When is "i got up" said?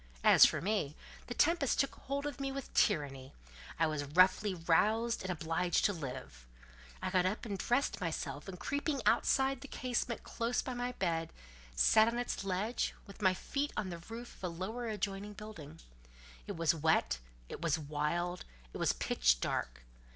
7.03-7.45